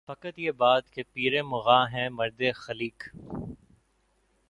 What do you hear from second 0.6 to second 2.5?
بات کہ پیر مغاں ہے مرد